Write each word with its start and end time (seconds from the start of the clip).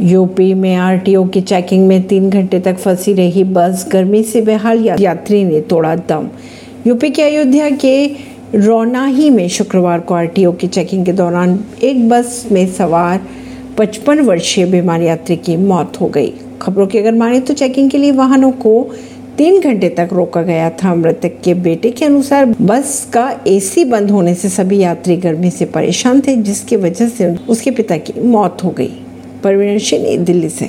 UP 0.00 0.54
में 0.54 0.74
RTO 0.74 1.24
की 1.24 1.40
checking 1.40 1.86
में 1.88 2.02
तीन 2.02 2.30
घंटे 2.30 2.60
तक 2.60 2.76
फंसी 2.76 3.12
रही 3.12 3.44
बस। 3.44 3.88
गर्मी 3.92 4.22
से 4.22 4.40
बेहाल 4.40 4.84
यात्री 5.00 5.44
ने 5.44 5.60
तोड़ा 5.60 5.94
दम। 5.96 6.28
यूपी 6.86 7.10
के 7.10 7.22
अयोध्या 7.22 7.70
के 7.70 8.06
रौनाही 8.54 9.30
में 9.30 9.48
शुक्रवार 9.48 10.00
को 10.00 10.14
आरटीओ 10.14 10.52
की 10.52 10.66
चेकिंग 10.66 11.04
के 11.06 11.12
दौरान 11.12 11.58
एक 11.82 12.08
बस 12.08 12.48
में 12.52 12.66
सवार 12.66 13.20
55 13.78 14.20
वर्षीय 14.20 14.66
बीमार 14.66 15.02
यात्री 15.02 15.36
की 15.36 15.56
मौत 15.56 16.00
हो 16.00 16.08
गई। 16.08 16.32
खबरों 16.62 16.86
की 16.86 16.98
अगर 16.98 17.14
माने 17.14 17.40
तो 17.40 17.54
चेकिंग 17.54 17.90
के 17.90 17.98
लिए 17.98 18.12
वाहनों 18.12 18.50
को 18.52 18.90
तीन 19.38 19.60
घंटे 19.60 19.88
तक 19.88 20.08
रोका 20.12 20.42
गया 20.42 20.70
था। 20.70 20.94
मृतक 20.94 21.40
के 21.44 21.54
बेटे 21.54 21.90
के 21.90 22.04
अनुसार 22.04 22.44
बस 22.62 23.08
का 23.12 23.40
एसी 23.46 23.84
बंद 23.84 24.10
होने 24.10 24.34
से 24.34 24.48
सभी 24.48 24.78
यात्री 24.78 25.16
गर्मी 25.16 25.50
से 25.50 25.64
परेशान 25.64 26.20
थे, 26.20 26.36
जिसकी 26.36 26.76
वजह 26.76 27.08
से 27.08 27.34
उसके 27.36 27.70
पिता 27.70 27.96
की 27.96 28.20
मौत 28.22 28.64
हो 28.64 28.70
गई। 28.70 28.90
परवीन 29.44 29.78
सिंह 29.78 30.24
दिल्ली 30.24 30.48
से। 30.48 30.66